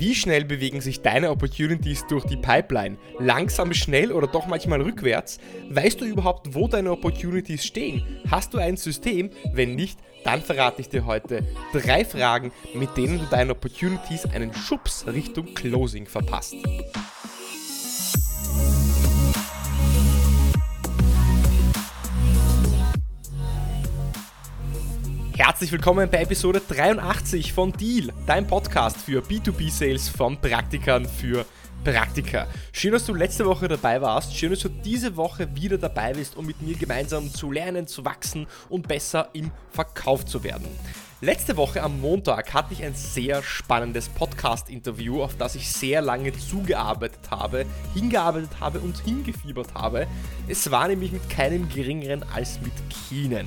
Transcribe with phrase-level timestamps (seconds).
[0.00, 2.96] Wie schnell bewegen sich deine Opportunities durch die Pipeline?
[3.18, 5.38] Langsam, schnell oder doch manchmal rückwärts?
[5.68, 8.02] Weißt du überhaupt, wo deine Opportunities stehen?
[8.30, 9.28] Hast du ein System?
[9.52, 14.54] Wenn nicht, dann verrate ich dir heute drei Fragen, mit denen du deinen Opportunities einen
[14.54, 16.56] Schubs Richtung Closing verpasst.
[25.60, 31.44] Herzlich willkommen bei Episode 83 von Deal, dein Podcast für B2B-Sales von Praktikern für
[31.84, 32.46] Praktiker.
[32.72, 34.34] Schön, dass du letzte Woche dabei warst.
[34.34, 38.06] Schön, dass du diese Woche wieder dabei bist, um mit mir gemeinsam zu lernen, zu
[38.06, 40.66] wachsen und besser im Verkauf zu werden.
[41.20, 46.32] Letzte Woche am Montag hatte ich ein sehr spannendes Podcast-Interview, auf das ich sehr lange
[46.32, 50.06] zugearbeitet habe, hingearbeitet habe und hingefiebert habe.
[50.48, 53.46] Es war nämlich mit keinem geringeren als mit Keenan.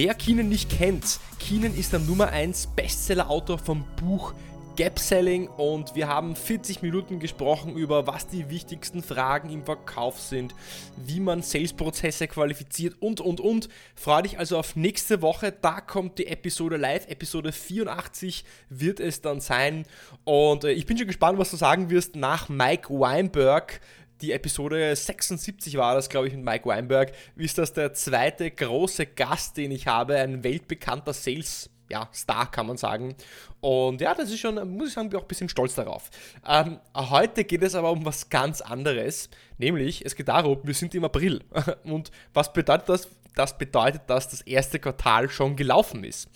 [0.00, 4.32] Wer Keenan nicht kennt, Keenan ist der Nummer 1 Bestseller-Autor vom Buch
[4.76, 10.20] Gap Selling und wir haben 40 Minuten gesprochen über, was die wichtigsten Fragen im Verkauf
[10.20, 10.54] sind,
[10.96, 13.68] wie man Sales-Prozesse qualifiziert und und und.
[13.96, 19.20] Freue dich also auf nächste Woche, da kommt die Episode live, Episode 84 wird es
[19.20, 19.84] dann sein
[20.22, 23.80] und äh, ich bin schon gespannt, was du sagen wirst nach Mike Weinberg
[24.20, 29.06] die Episode 76 war das, glaube ich, mit Mike Weinberg, ist das der zweite große
[29.06, 33.14] Gast, den ich habe, ein weltbekannter Sales- ja, Star kann man sagen.
[33.60, 36.10] Und ja, das ist schon, muss ich sagen, bin auch ein bisschen stolz darauf.
[36.46, 40.94] Ähm, heute geht es aber um was ganz anderes, nämlich es geht darum, wir sind
[40.94, 41.42] im April.
[41.84, 43.08] Und was bedeutet das?
[43.34, 46.28] Das bedeutet, dass das erste Quartal schon gelaufen ist.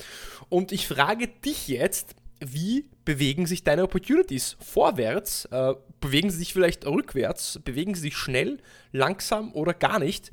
[0.49, 2.15] Und ich frage dich jetzt,
[2.45, 5.45] wie bewegen sich deine Opportunities vorwärts?
[5.47, 7.61] Äh, bewegen sie sich vielleicht rückwärts?
[7.65, 8.59] Bewegen sie sich schnell,
[8.91, 10.33] langsam oder gar nicht?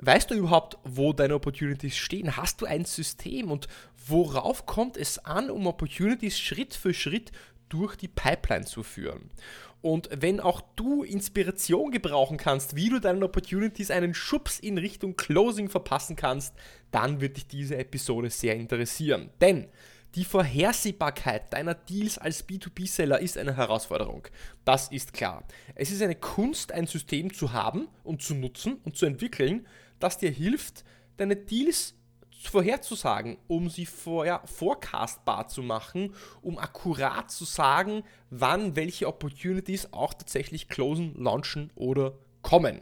[0.00, 2.36] Weißt du überhaupt, wo deine Opportunities stehen?
[2.36, 3.68] Hast du ein System und
[4.06, 7.32] worauf kommt es an, um Opportunities Schritt für Schritt
[7.68, 9.30] durch die Pipeline zu führen?
[9.80, 15.16] Und wenn auch du Inspiration gebrauchen kannst, wie du deinen Opportunities einen Schubs in Richtung
[15.16, 16.54] Closing verpassen kannst,
[16.90, 19.30] dann wird dich diese Episode sehr interessieren.
[19.40, 19.68] Denn
[20.14, 24.26] die Vorhersehbarkeit deiner Deals als B2B-Seller ist eine Herausforderung.
[24.64, 25.44] Das ist klar.
[25.74, 29.66] Es ist eine Kunst, ein System zu haben und zu nutzen und zu entwickeln,
[29.98, 30.84] das dir hilft,
[31.18, 31.94] deine Deals
[32.42, 40.14] vorherzusagen, um sie vorher forecastbar zu machen, um akkurat zu sagen, wann welche Opportunities auch
[40.14, 42.80] tatsächlich closen, launchen oder kommen.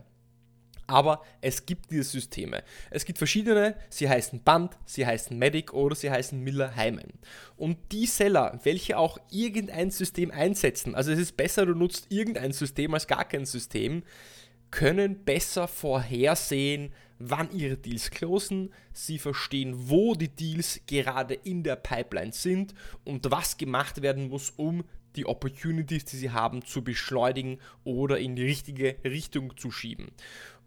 [0.86, 2.62] Aber es gibt diese Systeme.
[2.91, 7.14] Es gibt verschiedene, sie heißen Band, sie heißen Medic oder sie heißen Miller Heimen.
[7.56, 12.52] Und die Seller, welche auch irgendein System einsetzen, also es ist besser, du nutzt irgendein
[12.52, 14.04] System als gar kein System,
[14.70, 21.76] können besser vorhersehen, wann ihre Deals closen, sie verstehen, wo die Deals gerade in der
[21.76, 22.74] Pipeline sind
[23.04, 24.84] und was gemacht werden muss, um
[25.16, 30.08] die Opportunities, die sie haben, zu beschleunigen oder in die richtige Richtung zu schieben.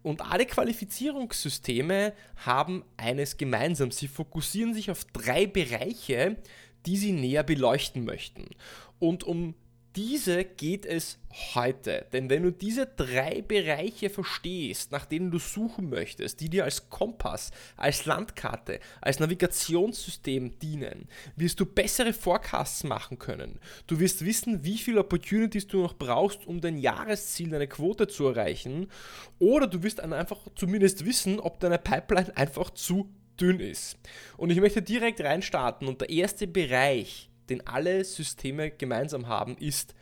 [0.01, 3.91] Und alle Qualifizierungssysteme haben eines gemeinsam.
[3.91, 6.37] Sie fokussieren sich auf drei Bereiche,
[6.85, 8.47] die sie näher beleuchten möchten.
[8.99, 9.55] Und um
[9.99, 11.19] diese geht es
[11.53, 12.05] heute.
[12.13, 16.89] Denn wenn du diese drei Bereiche verstehst, nach denen du suchen möchtest, die dir als
[16.89, 23.59] Kompass, als Landkarte, als Navigationssystem dienen, wirst du bessere Forecasts machen können.
[23.87, 28.25] Du wirst wissen, wie viele Opportunities du noch brauchst, um dein Jahresziel, deine Quote zu
[28.27, 28.87] erreichen.
[29.37, 33.97] Oder du wirst einfach zumindest wissen, ob deine Pipeline einfach zu dünn ist.
[34.37, 39.95] Und ich möchte direkt reinstarten und der erste Bereich, den alle Systeme gemeinsam haben, ist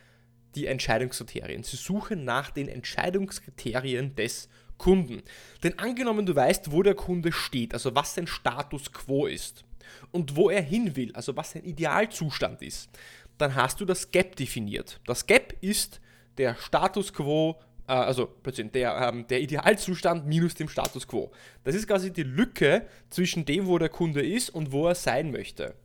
[0.56, 1.63] die Entscheidungskriterien.
[1.63, 5.24] Sie suchen nach den Entscheidungskriterien des Kunden.
[5.63, 9.66] Denn angenommen, du weißt, wo der Kunde steht, also was sein Status quo ist
[10.12, 12.90] und wo er hin will, also was sein Idealzustand ist,
[13.38, 15.00] dann hast du das Gap definiert.
[15.06, 16.02] Das Gap ist
[16.38, 21.31] der Status quo, äh, also der, ähm, der Idealzustand minus dem Status quo.
[21.64, 25.31] Das ist quasi die Lücke zwischen dem, wo der Kunde ist und wo er sein
[25.31, 25.75] möchte.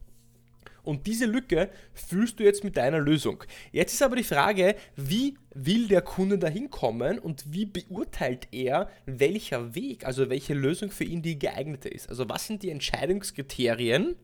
[0.83, 3.45] Und diese Lücke füllst du jetzt mit deiner Lösung.
[3.71, 8.91] Jetzt ist aber die Frage, wie will der Kunde da hinkommen und wie beurteilt er,
[9.07, 12.09] welcher Weg, also welche Lösung für ihn die geeignete ist?
[12.09, 14.17] Also was sind die Entscheidungskriterien,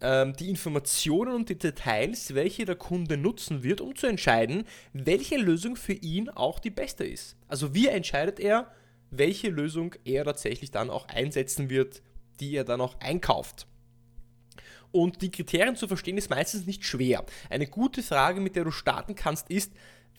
[0.00, 5.36] ähm, die Informationen und die Details, welche der Kunde nutzen wird, um zu entscheiden, welche
[5.36, 7.36] Lösung für ihn auch die beste ist?
[7.48, 8.70] Also wie entscheidet er,
[9.10, 12.02] welche Lösung er tatsächlich dann auch einsetzen wird,
[12.40, 13.66] die er dann auch einkauft?
[14.94, 17.24] Und die Kriterien zu verstehen ist meistens nicht schwer.
[17.50, 19.72] Eine gute Frage, mit der du starten kannst, ist,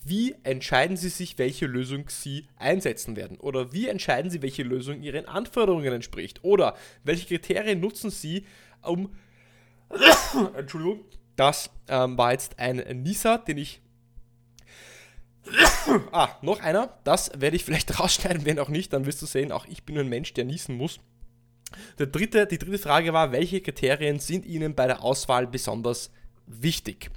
[0.04, 3.38] wie entscheiden Sie sich, welche Lösung Sie einsetzen werden?
[3.40, 6.44] Oder wie entscheiden Sie, welche Lösung Ihren Anforderungen entspricht?
[6.44, 6.76] Oder
[7.06, 8.46] welche Kriterien nutzen Sie,
[8.82, 9.16] um,
[10.58, 11.06] Entschuldigung,
[11.38, 13.82] Das ähm, war jetzt ein Nisa, den ich
[16.12, 17.00] ah, noch einer.
[17.06, 18.92] Das werde ich vielleicht rausschneiden, wenn auch nicht.
[18.92, 21.00] Dann wirst du sehen, auch ich bin ein Mensch, der niesen muss.
[21.98, 26.12] Dritte, die dritte Frage war, welche Kriterien sind Ihnen bei der Auswahl besonders
[26.48, 27.12] wichtig?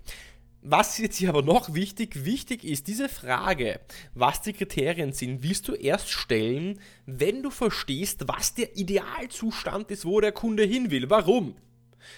[0.62, 3.80] Was jetzt hier aber noch wichtig, wichtig ist, diese Frage,
[4.14, 10.04] was die Kriterien sind, willst du erst stellen, wenn du verstehst, was der Idealzustand ist,
[10.04, 11.08] wo der Kunde hin will.
[11.08, 11.54] Warum?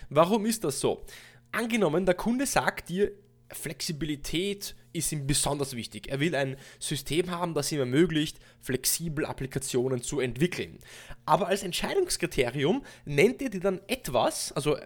[0.09, 1.05] Warum ist das so?
[1.53, 3.13] Angenommen, der Kunde sagt dir,
[3.53, 6.09] Flexibilität ist ihm besonders wichtig.
[6.09, 10.79] Er will ein System haben, das ihm ermöglicht, flexibel Applikationen zu entwickeln.
[11.27, 14.77] Aber als Entscheidungskriterium nennt er dir dann etwas, also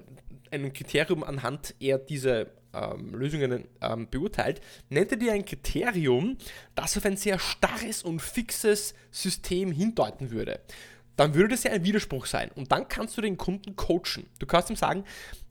[0.50, 6.36] ein Kriterium anhand er diese ähm, Lösungen ähm, beurteilt, nennt er dir ein Kriterium,
[6.74, 10.60] das auf ein sehr starres und fixes System hindeuten würde.
[11.16, 12.50] Dann würde das ja ein Widerspruch sein.
[12.56, 14.26] Und dann kannst du den Kunden coachen.
[14.40, 15.04] Du kannst ihm sagen,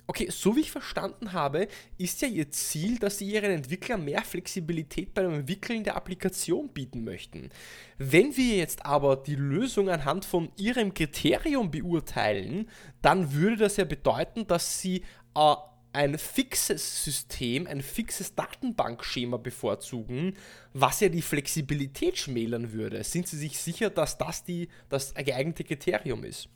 [0.06, 4.22] Okay, so wie ich verstanden habe, ist ja Ihr Ziel, dass Sie Ihren Entwicklern mehr
[4.22, 7.50] Flexibilität beim Entwickeln der Applikation bieten möchten.
[7.98, 12.70] Wenn wir jetzt aber die Lösung anhand von Ihrem Kriterium beurteilen,
[13.02, 15.04] dann würde das ja bedeuten, dass Sie
[15.36, 15.56] äh,
[15.94, 20.36] ein fixes System, ein fixes Datenbankschema bevorzugen,
[20.74, 23.04] was ja die Flexibilität schmälern würde.
[23.06, 26.50] Sind Sie sich sicher, dass das die, das geeignete Kriterium ist?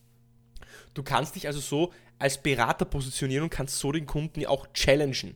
[0.93, 5.35] Du kannst dich also so als Berater positionieren und kannst so den Kunden auch challengen.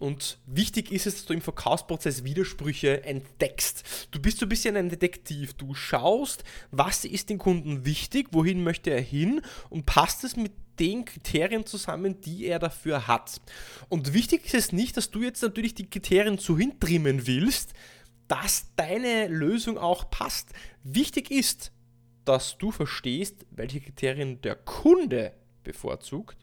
[0.00, 4.08] Und wichtig ist es, dass du im Verkaufsprozess Widersprüche entdeckst.
[4.10, 5.52] Du bist so ein bisschen ein Detektiv.
[5.52, 10.52] Du schaust, was ist dem Kunden wichtig, wohin möchte er hin und passt es mit
[10.78, 13.42] den Kriterien zusammen, die er dafür hat.
[13.90, 17.74] Und wichtig ist es nicht, dass du jetzt natürlich die Kriterien so hintrimmen willst,
[18.26, 20.48] dass deine Lösung auch passt.
[20.82, 21.72] Wichtig ist,
[22.24, 25.34] dass du verstehst, welche Kriterien der Kunde
[25.72, 26.36] bevorzugt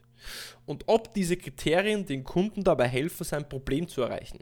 [0.66, 4.40] und ob diese Kriterien den Kunden dabei helfen, sein Problem zu erreichen.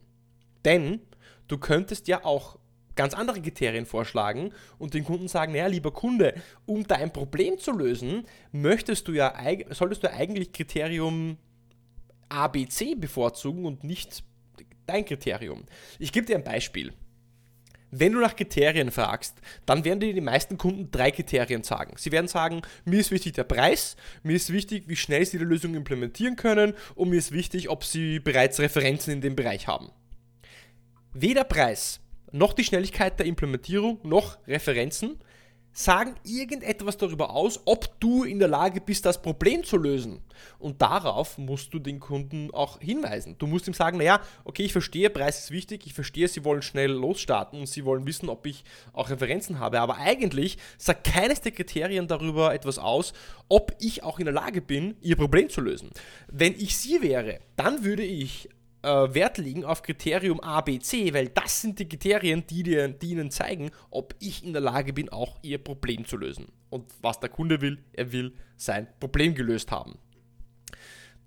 [0.65, 1.01] Denn
[1.49, 2.59] du könntest ja auch
[2.95, 6.35] ganz andere Kriterien vorschlagen und den Kunden sagen, naja, lieber Kunde,
[6.65, 9.35] um dein Problem zu lösen, möchtest du ja,
[9.71, 11.37] solltest du eigentlich Kriterium
[12.29, 14.25] ABC bevorzugen und nicht
[14.87, 15.65] dein Kriterium.
[15.99, 16.93] Ich gebe dir ein Beispiel.
[17.99, 21.95] Wenn du nach Kriterien fragst, dann werden dir die meisten Kunden drei Kriterien sagen.
[21.97, 25.45] Sie werden sagen, mir ist wichtig der Preis, mir ist wichtig, wie schnell sie die
[25.45, 29.91] Lösung implementieren können und mir ist wichtig, ob sie bereits Referenzen in dem Bereich haben.
[31.15, 32.01] Weder Preis
[32.33, 35.19] noch die Schnelligkeit der Implementierung noch Referenzen
[35.77, 40.23] sagen irgendetwas darüber aus, ob du in der Lage bist, das Problem zu lösen.
[40.59, 43.37] Und darauf musst du den Kunden auch hinweisen.
[43.39, 46.63] Du musst ihm sagen, naja, okay, ich verstehe, Preis ist wichtig, ich verstehe, sie wollen
[46.63, 48.65] schnell losstarten und sie wollen wissen, ob ich
[48.95, 49.81] auch Referenzen habe.
[49.81, 53.13] Aber eigentlich sagt keines der Kriterien darüber etwas aus,
[53.49, 55.91] ob ich auch in der Lage bin, ihr Problem zu lösen.
[56.27, 58.49] Wenn ich sie wäre, dann würde ich
[58.87, 62.89] äh, Wert legen auf Kriterium A, B, C, weil das sind die Kriterien, die, dir,
[62.89, 66.47] die ihnen zeigen, ob ich in der Lage bin, auch ihr Problem zu lösen.
[66.71, 69.99] Und was der Kunde will, er will sein Problem gelöst haben.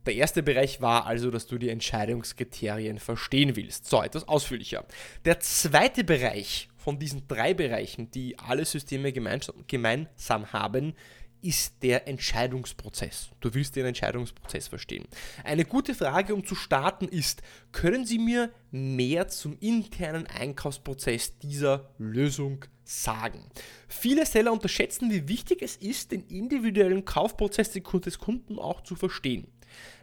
[0.06, 3.86] Der erste Bereich war also, dass du die Entscheidungskriterien verstehen willst.
[3.86, 4.86] So, etwas ausführlicher.
[5.26, 10.94] Der zweite Bereich von diesen drei Bereichen, die alle Systeme gemeinsam, gemeinsam haben,
[11.42, 13.30] ist der Entscheidungsprozess.
[13.40, 15.06] Du willst den Entscheidungsprozess verstehen.
[15.44, 17.42] Eine gute Frage, um zu starten, ist,
[17.72, 23.50] können Sie mir mehr zum internen Einkaufsprozess dieser Lösung sagen?
[23.88, 29.48] Viele Seller unterschätzen, wie wichtig es ist, den individuellen Kaufprozess des Kunden auch zu verstehen.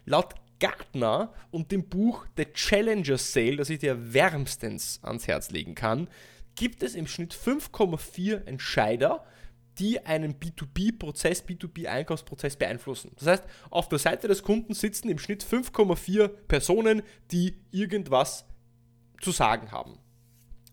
[0.05, 5.75] Laut Gartner und dem Buch The Challenger Sale, das ich dir wärmstens ans Herz legen
[5.75, 6.07] kann,
[6.55, 9.23] gibt es im Schnitt 5,4 Entscheider,
[9.79, 13.11] die einen B2B-Prozess, B2B-Einkaufsprozess beeinflussen.
[13.17, 18.45] Das heißt, auf der Seite des Kunden sitzen im Schnitt 5,4 Personen, die irgendwas
[19.21, 19.99] zu sagen haben.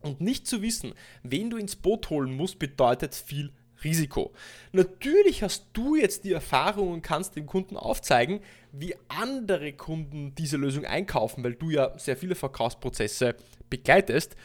[0.01, 4.33] Und nicht zu wissen, wen du ins Boot holen musst, bedeutet viel Risiko.
[4.73, 8.41] Natürlich hast du jetzt die Erfahrung und kannst dem Kunden aufzeigen,
[8.73, 13.37] wie andere Kunden diese Lösung einkaufen, weil du ja sehr viele Verkaufsprozesse
[13.71, 14.37] begleitest.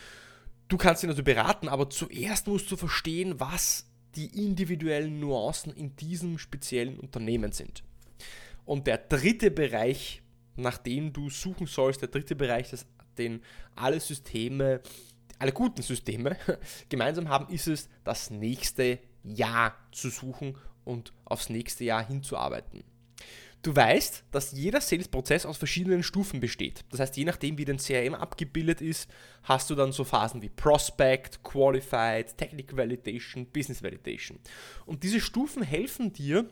[0.68, 5.96] Du kannst ihn also beraten, aber zuerst musst du verstehen, was die individuellen Nuancen in
[5.96, 7.84] diesem speziellen Unternehmen sind.
[8.66, 10.22] Und der dritte Bereich,
[10.56, 12.86] nach dem du suchen sollst, der dritte Bereich, das,
[13.18, 13.42] den
[13.76, 14.82] alle Systeme,
[15.38, 16.38] alle guten Systeme
[16.90, 22.84] gemeinsam haben, ist es, das nächste Jahr zu suchen und aufs nächste Jahr hinzuarbeiten.
[23.62, 26.86] Du weißt, dass jeder Sales-Prozess aus verschiedenen Stufen besteht.
[26.92, 29.10] Das heißt, je nachdem, wie dein CRM abgebildet ist,
[29.44, 34.40] hast du dann so Phasen wie Prospect, Qualified, Technical Validation, Business Validation.
[34.86, 36.50] Und diese Stufen helfen dir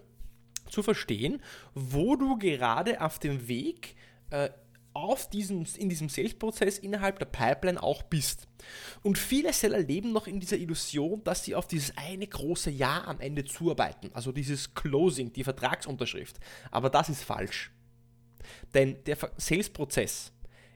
[0.69, 1.41] zu verstehen,
[1.73, 3.95] wo du gerade auf dem Weg
[4.29, 4.49] äh,
[4.97, 8.47] auf diesem, in diesem Sales-Prozess innerhalb der Pipeline auch bist.
[9.03, 13.03] Und viele Seller leben noch in dieser Illusion, dass sie auf dieses eine große Ja
[13.05, 16.39] am Ende zuarbeiten, also dieses Closing, die Vertragsunterschrift.
[16.71, 17.71] Aber das ist falsch.
[18.73, 20.31] Denn der Sales-Prozess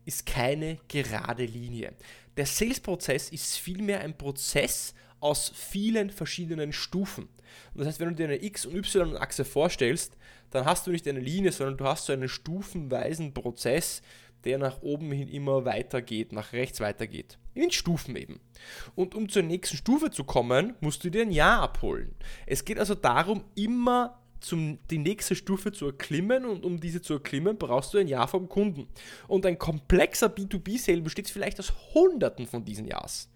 [0.05, 1.95] ist keine gerade Linie.
[2.37, 7.29] Der Sales-Prozess ist vielmehr ein Prozess aus vielen verschiedenen Stufen.
[7.73, 10.17] Und das heißt, wenn du dir eine X- und Y-Achse vorstellst,
[10.49, 14.01] dann hast du nicht eine Linie, sondern du hast so einen stufenweisen Prozess,
[14.43, 17.37] der nach oben hin immer weitergeht, nach rechts weitergeht.
[17.53, 18.39] In Stufen eben.
[18.95, 22.15] Und um zur nächsten Stufe zu kommen, musst du dir ein Ja abholen.
[22.45, 27.13] Es geht also darum, immer zum, die nächste Stufe zu erklimmen und um diese zu
[27.13, 28.87] erklimmen, brauchst du ein Jahr vom Kunden.
[29.27, 33.29] Und ein komplexer B2B-Sale besteht vielleicht aus Hunderten von diesen Ja's.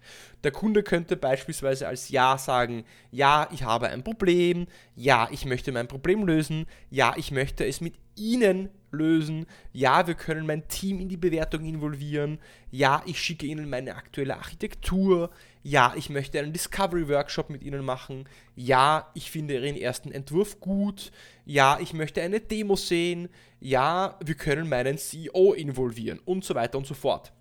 [0.44, 5.72] Der Kunde könnte beispielsweise als Ja sagen, ja, ich habe ein Problem, ja, ich möchte
[5.72, 11.00] mein Problem lösen, ja, ich möchte es mit Ihnen lösen, ja, wir können mein Team
[11.00, 12.38] in die Bewertung involvieren,
[12.70, 15.30] ja, ich schicke Ihnen meine aktuelle Architektur,
[15.66, 20.60] ja, ich möchte einen Discovery Workshop mit Ihnen machen, ja, ich finde Ihren ersten Entwurf
[20.60, 21.10] gut,
[21.44, 26.78] ja, ich möchte eine Demo sehen, ja, wir können meinen CEO involvieren und so weiter
[26.78, 27.32] und so fort.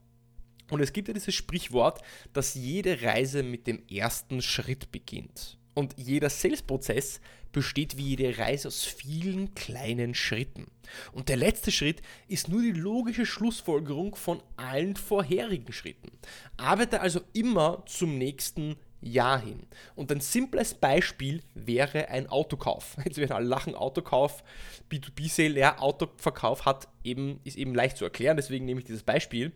[0.72, 2.02] Und es gibt ja dieses Sprichwort,
[2.34, 5.60] dass jede Reise mit dem ersten Schritt beginnt.
[5.76, 7.20] Und jeder Sales-Prozess
[7.52, 10.68] besteht wie jede Reise aus vielen kleinen Schritten.
[11.12, 16.12] Und der letzte Schritt ist nur die logische Schlussfolgerung von allen vorherigen Schritten.
[16.58, 19.68] Arbeite also immer zum nächsten Jahr hin.
[19.96, 22.98] Und ein simples Beispiel wäre ein Autokauf.
[23.06, 24.44] Jetzt werden alle lachen, Autokauf,
[24.92, 29.54] B2B-Sale, ja, Autoverkauf hat eben, ist eben leicht zu erklären, deswegen nehme ich dieses Beispiel.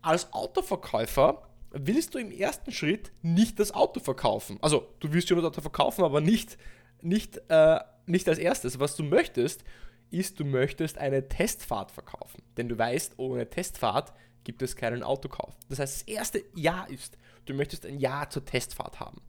[0.00, 4.58] Als Autoverkäufer willst du im ersten Schritt nicht das Auto verkaufen.
[4.60, 6.58] Also du willst schon das Auto verkaufen, aber nicht,
[7.00, 8.78] nicht, äh, nicht als erstes.
[8.78, 9.64] Was du möchtest,
[10.10, 12.42] ist, du möchtest eine Testfahrt verkaufen.
[12.56, 14.12] Denn du weißt, ohne Testfahrt
[14.44, 15.56] gibt es keinen Autokauf.
[15.68, 19.20] Das heißt, das erste Ja ist, du möchtest ein Ja zur Testfahrt haben.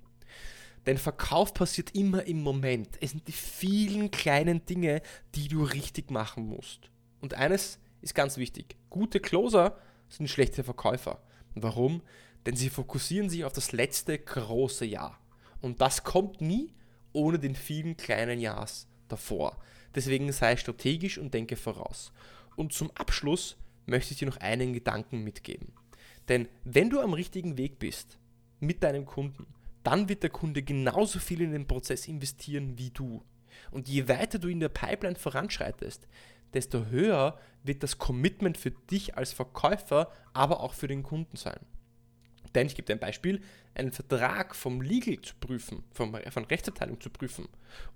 [0.85, 2.89] Denn Verkauf passiert immer im Moment.
[2.99, 5.01] Es sind die vielen kleinen Dinge,
[5.35, 6.89] die du richtig machen musst.
[7.21, 8.75] Und eines ist ganz wichtig.
[8.89, 9.77] Gute Closer
[10.09, 11.21] sind schlechte Verkäufer.
[11.55, 12.01] Warum?
[12.45, 15.19] Denn sie fokussieren sich auf das letzte große Jahr.
[15.61, 16.73] Und das kommt nie
[17.13, 19.57] ohne den vielen kleinen Jahrs davor.
[19.95, 22.11] Deswegen sei strategisch und denke voraus.
[22.55, 25.73] Und zum Abschluss möchte ich dir noch einen Gedanken mitgeben.
[26.27, 28.17] Denn wenn du am richtigen Weg bist
[28.59, 29.45] mit deinem Kunden,
[29.83, 33.23] dann wird der Kunde genauso viel in den Prozess investieren wie du.
[33.71, 36.07] Und je weiter du in der Pipeline voranschreitest,
[36.53, 41.59] desto höher wird das Commitment für dich als Verkäufer, aber auch für den Kunden sein.
[42.55, 43.41] Denn ich gebe dir ein Beispiel,
[43.75, 47.47] einen Vertrag vom Legal zu prüfen, vom, von Rechtsabteilung zu prüfen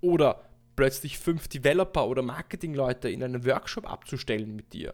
[0.02, 4.94] oder plötzlich fünf Developer oder Marketingleute in einem Workshop abzustellen mit dir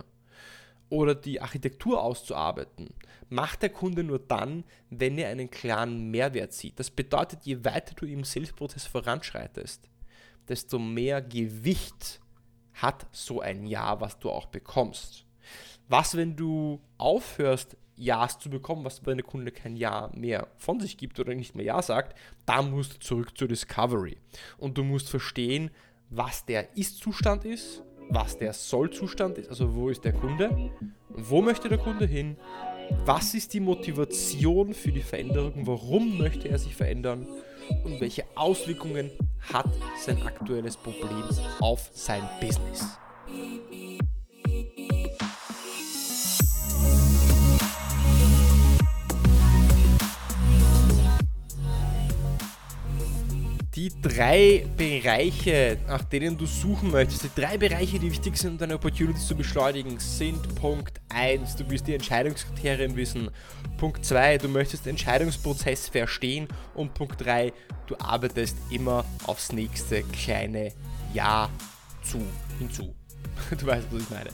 [0.93, 2.89] oder die Architektur auszuarbeiten,
[3.29, 6.79] macht der Kunde nur dann, wenn er einen klaren Mehrwert sieht.
[6.79, 9.89] Das bedeutet, je weiter du im Sales-Prozess voranschreitest,
[10.47, 12.21] desto mehr Gewicht
[12.73, 15.25] hat so ein Ja, was du auch bekommst.
[15.87, 20.79] Was, wenn du aufhörst, Ja's zu bekommen, was wenn der Kunde kein Ja mehr von
[20.79, 24.17] sich gibt oder nicht mehr Ja sagt, dann musst du zurück zur Discovery.
[24.57, 25.71] Und du musst verstehen,
[26.09, 30.71] was der Ist-Zustand ist, was der Soll-Zustand ist, also wo ist der Kunde,
[31.09, 32.37] wo möchte der Kunde hin,
[33.05, 37.27] was ist die Motivation für die Veränderung, warum möchte er sich verändern?
[37.85, 39.09] Und welche Auswirkungen
[39.53, 41.23] hat sein aktuelles Problem
[41.61, 42.97] auf sein Business.
[53.75, 58.57] Die drei Bereiche, nach denen du suchen möchtest, die drei Bereiche, die wichtig sind, um
[58.59, 63.31] deine Opportunities zu beschleunigen, sind Punkt 1, du willst die Entscheidungskriterien wissen.
[63.77, 66.47] Punkt 2, du möchtest den Entscheidungsprozess verstehen.
[66.75, 67.51] Und Punkt 3,
[67.87, 70.71] du arbeitest immer aufs nächste kleine
[71.13, 71.49] Ja
[72.03, 72.21] zu
[72.59, 72.93] hinzu.
[73.57, 74.29] Du weißt, was ich meine.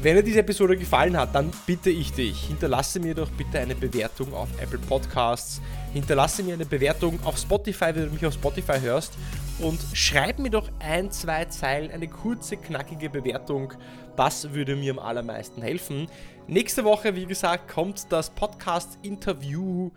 [0.00, 3.74] Wenn dir diese Episode gefallen hat, dann bitte ich dich, hinterlasse mir doch bitte eine
[3.74, 5.60] Bewertung auf Apple Podcasts,
[5.92, 9.14] hinterlasse mir eine Bewertung auf Spotify, wenn du mich auf Spotify hörst
[9.58, 13.72] und schreib mir doch ein, zwei Zeilen, eine kurze, knackige Bewertung.
[14.16, 16.08] Das würde mir am allermeisten helfen.
[16.46, 19.90] Nächste Woche, wie gesagt, kommt das Podcast-Interview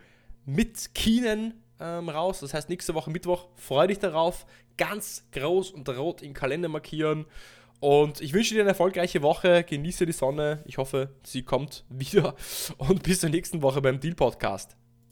[0.46, 2.39] mit Keenan ähm, raus.
[2.39, 4.46] Das heißt, nächste Woche Mittwoch, freue dich darauf.
[4.77, 7.25] Ganz groß und rot im Kalender markieren.
[7.79, 9.63] Und ich wünsche dir eine erfolgreiche Woche.
[9.63, 10.63] Genieße die Sonne.
[10.65, 12.36] Ich hoffe, sie kommt wieder.
[12.77, 14.78] Und bis zur nächsten Woche beim Deal Podcast.